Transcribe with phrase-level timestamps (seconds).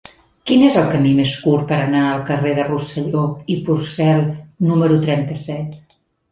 [0.51, 4.27] Quin és el camí més curt per anar al carrer de Rosselló i Porcel
[4.73, 5.81] número trenta-set?